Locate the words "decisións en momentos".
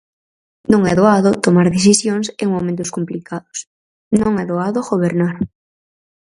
1.77-2.89